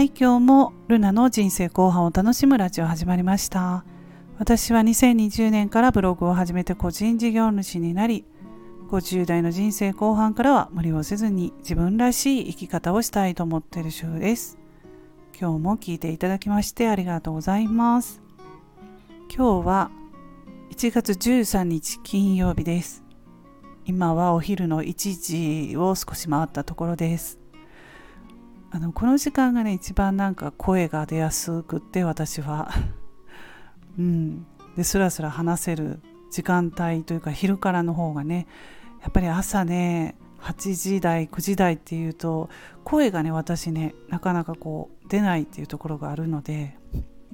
[0.00, 3.84] はい今日もルナの人生後半を楽しむラジオ始まりました。
[4.38, 8.24] 私は2020年からブログを始めて個人事業主になり
[8.88, 14.56] 50代の人生後半からは無理をせずに自分らしい生き方をしたいと思っている主婦です。
[15.38, 18.22] 今日も聞いていただきましてありがとうございます。
[19.28, 19.90] 今日は
[20.70, 23.04] 1月13日金曜日です。
[23.84, 27.39] 今はお昼の1時を少し回ったところです。
[28.72, 32.70] あのこの時間がね一番なんか声が出やすくって私は。
[33.98, 34.46] うん。
[34.76, 38.46] ですらすら話せる時間帯というか昼からの方がね
[39.02, 42.48] やっぱり朝ね8時台9時台っていうと
[42.84, 46.78] 声がね私ねなかなかこう出ないっていうところがあるので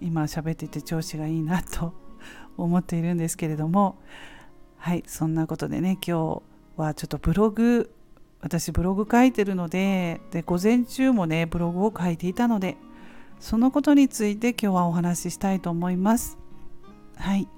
[0.00, 1.92] 今喋ってて調子がいいなと
[2.56, 3.98] 思っているんですけれども。
[4.84, 6.42] はいそんなことでね今日
[6.76, 7.90] はちょっとブログ
[8.44, 12.76] 私ブログ書いてるのでで午前中もねブログを書いていたので
[13.40, 16.36] そのことについて今日はお話ししたいと思います。
[17.16, 17.48] はい、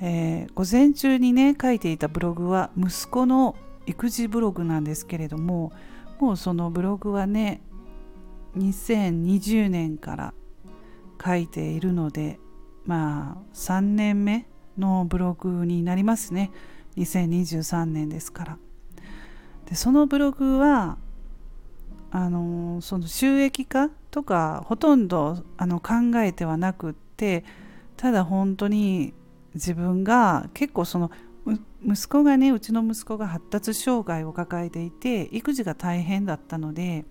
[0.00, 5.72] えー、午前中にね書いていたブログは息子の育児ブログなんですけれども
[6.20, 7.60] もうそのブログはね
[8.56, 10.34] 2020年から
[11.24, 12.38] 書いているので
[12.86, 14.46] まあ3年目
[14.78, 16.52] のブログになりますね。
[16.96, 18.58] 2023年ですから。
[19.66, 20.98] でそのブログは
[22.10, 27.44] あのその収益化とかほとんどあの考えてはなくって
[27.96, 29.14] ただ本当に
[29.54, 31.10] 自分が結構その
[31.84, 37.04] 息子がねうちの息子が発達障害を抱えていて育児が大変だったので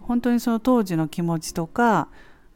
[0.00, 2.08] 本当にその当時の気持ちとか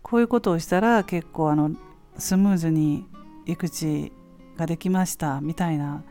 [0.02, 1.72] こういうことをしたら結構あの
[2.16, 3.04] スムーズに
[3.46, 4.12] 育児
[4.56, 6.04] ができましたみたいな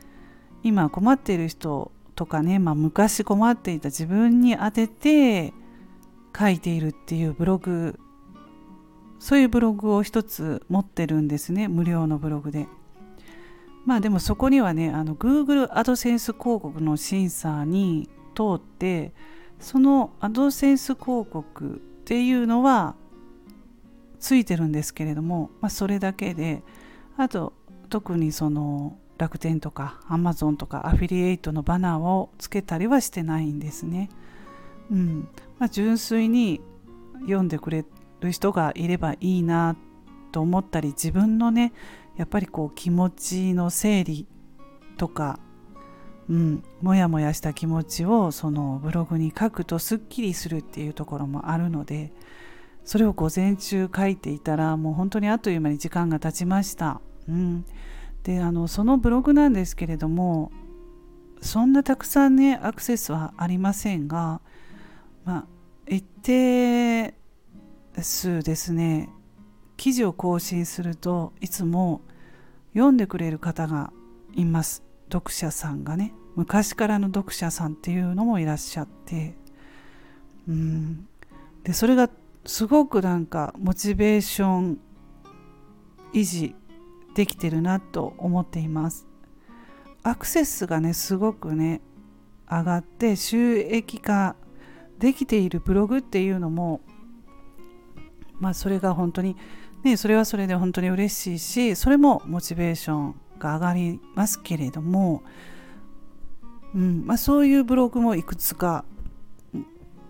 [0.63, 5.53] 今困っている人とかね、まあ、昔困っていた自分に当てて
[6.37, 7.97] 書いているっていうブログ
[9.19, 12.67] そういうブログを一つ持ってるんですね無料のブログで。
[13.85, 19.13] まあでもそこにはねあの Google アドセンス広告の審査に通って
[19.61, 22.95] そのアドセンス広告っていうのは
[24.19, 26.63] ついてるんですけれども、まあ、それだけで
[27.15, 27.53] あと
[27.87, 34.09] 特にその楽天とかアマゾンとかアフィリエイトのバナーをつけたりはしてないんですね。
[34.89, 35.27] うん
[35.59, 36.61] まあ、純粋に
[37.21, 37.85] 読んでくれ
[38.21, 39.75] る人がいればいいな
[40.31, 41.73] と思ったり自分のね
[42.15, 44.25] やっぱりこう気持ちの整理
[44.97, 45.39] とか、
[46.29, 52.13] うん、もやもやした気持ちをそのブログに書くとすっきりするっていうところもあるので
[52.85, 57.01] それを午前中書いていたらもう本当にあっという間に時間が経ちました。
[57.27, 57.65] うん
[58.29, 60.51] であのそのブログなんですけれども
[61.41, 64.39] そんなたくさんねアクセスはありませんが、
[65.25, 65.45] まあ、
[65.87, 67.15] 一定
[67.99, 69.09] 数ですね
[69.77, 72.01] 記事を更新するといつも
[72.75, 73.91] 読んでくれる方が
[74.35, 74.83] います。
[75.11, 79.35] 読者さんがね昔からの読者さんっていうのもいらっしゃって。
[80.47, 81.07] うん。
[81.63, 82.11] でそれが
[82.45, 84.79] すごくなんかモチベーション
[86.13, 86.53] 維持
[87.15, 89.07] できてるなと思っています。
[90.03, 91.81] アクセスがねすごくね
[92.49, 94.35] 上がって収益化
[94.97, 96.81] できているブログっていうのも
[98.39, 99.35] まあそれが本当に
[99.83, 105.23] ねそれはそれで本当に嬉しいしそれもモチベーションが上がりますけれども、
[106.75, 108.83] うんまあ、そういうブログもいくつか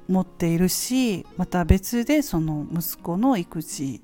[0.07, 4.01] 持っているしまた別でその息子の育児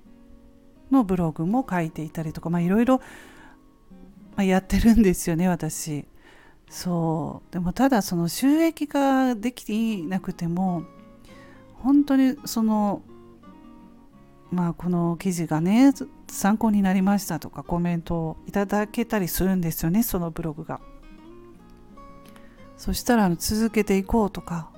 [0.96, 3.02] のブログも書いていたりとかいろいろ
[4.38, 6.06] やってるんですよね私。
[6.70, 7.54] そう。
[7.54, 10.84] でもただその収益化できていなくても
[11.76, 13.04] 本当にその
[14.52, 15.94] まあこの記事がね
[16.28, 20.80] 参考になりましたとかコメントをいただけたりするんですよねそのブログが。
[22.78, 24.72] そしたら続けていこうとか。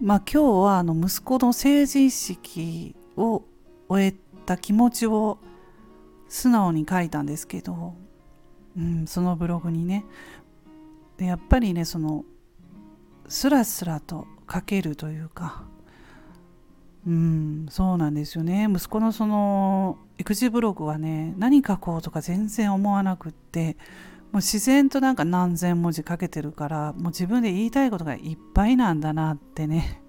[0.00, 3.44] まあ今日はあの息子の成人式を
[3.86, 4.14] 終え
[4.46, 5.38] た気持ちを
[6.30, 7.94] 素直に書いたんですけど、
[8.78, 10.06] うん、そのブログにね。
[11.18, 12.24] でやっぱりねその
[13.28, 15.64] スラスラと書けるというか
[17.06, 18.68] うんそうなんですよね。
[18.72, 23.76] 息子のその育児ブログはね何書こうとか全然思わなくって
[24.32, 30.00] もう自然となんか何千文字書けてるからもう自分で言いたいことがいっぱいなんだなってね。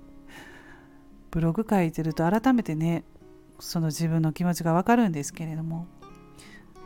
[1.31, 3.05] ブログ書いてると改めてね
[3.59, 5.87] その自分の気持ちがわかるんですけれども、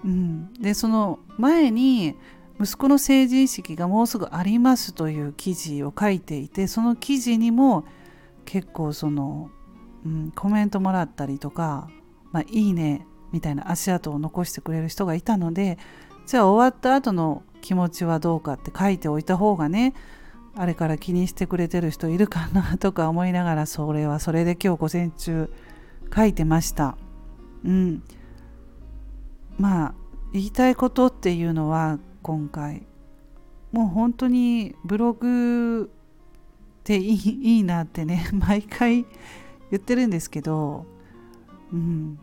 [0.06, 2.16] うん、でその前に
[2.62, 7.84] 息子の成人式がもうすぐありますという記事を書いていてその記事にも
[8.46, 9.50] 結構その
[10.06, 11.90] うん、コメントもらったりとか、
[12.32, 15.78] まあ、いいねみたいな足跡を残してくれる人がいたので
[16.28, 19.94] じゃあ終わった後の気持ちはどうかって書いておいた方がね
[20.56, 25.52] あれから気にしてくれてる人いるかなとか思いながらそれはそれで今日午前中
[26.16, 26.98] 書いてました。
[27.66, 28.04] うん。
[29.58, 29.94] まあ
[30.34, 32.86] 言いたいことっていうのは今回。
[33.76, 39.06] もう本当にブログっていいいいなってね 毎回
[39.70, 40.86] 言ってるんですけど、
[41.74, 42.18] うん、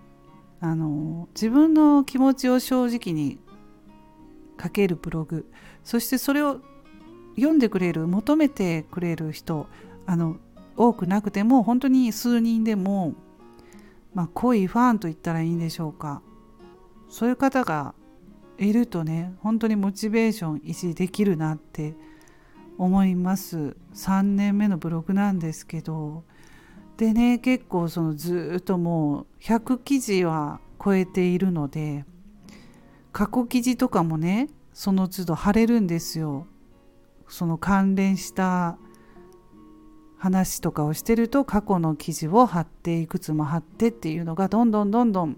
[0.61, 3.39] あの自分の気持ちを正直に
[4.59, 5.47] 書けるブログ
[5.85, 6.61] そしてそれを
[7.37, 9.67] 読んでくれる求めてくれる人
[10.07, 10.37] あの
[10.75, 13.13] 多くなくても本当に数人でも、
[14.15, 16.23] まあ、濃いファンと言ったらいいんでしょうか。
[17.13, 17.95] そういう方が
[18.57, 21.95] いるとね本当にモチベーション維持できるなって
[22.79, 23.77] 思います。
[23.95, 26.25] 3年目のブログなんですけど。
[26.97, 32.07] でね結構そのずっともう100記事は超えているので
[33.13, 36.47] 過去記事とかもねその都度貼れるんですよ。
[37.29, 38.79] その関連した
[40.17, 45.37] 話とかをしてると過去の記事を貼っていくつも貼ってっていうのがどんどんどんどん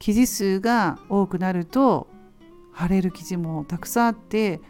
[0.00, 2.08] 記事数が多くなると
[2.72, 4.60] 貼れる記事もたくさんあって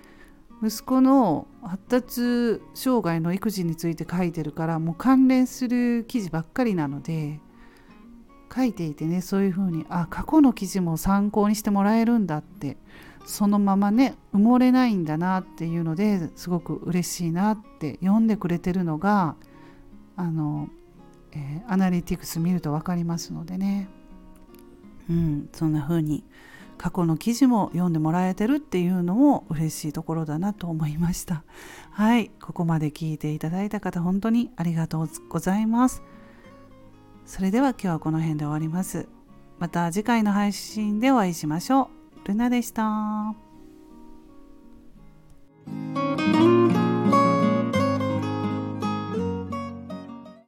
[0.63, 7.41] 息子の発達障害の育児について書いてるからもう関連する記事ばっかりなので
[8.55, 12.77] 書いていてねそういうふうにあ過去の記事も参考にしてもらえるんだって
[13.25, 19.37] そのままね埋もれないんだなっていうのですごく嬉しいなって読んでくれてるのが
[20.17, 20.69] あの、
[21.33, 23.89] えー、アナリティクス見ると分かりますのでね。
[25.11, 26.25] うんそんな風に
[26.79, 31.45] 過去の記事も読んでもらえてるっていうのも嬉しいところだなと思いました。
[31.91, 36.03] はいここまで聞いていただいた方本当にありがとうございます。
[37.27, 39.09] それでは今日はこの辺で終わります。
[39.59, 41.91] また次回の配信でお会いしましょ
[42.25, 42.29] う。
[42.29, 43.50] ルナでした。